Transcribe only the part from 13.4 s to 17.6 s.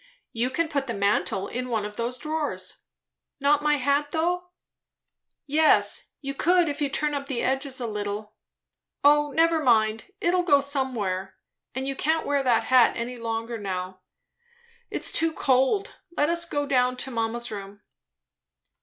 now. It's too cold. Let us go down to mamma's